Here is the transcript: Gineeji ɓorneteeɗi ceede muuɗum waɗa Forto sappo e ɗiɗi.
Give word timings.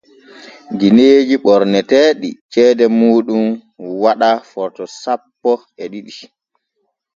Gineeji 0.79 1.35
ɓorneteeɗi 1.43 2.29
ceede 2.51 2.85
muuɗum 2.99 3.45
waɗa 4.01 4.29
Forto 4.51 4.83
sappo 5.01 5.51
e 5.81 5.83
ɗiɗi. 5.91 6.13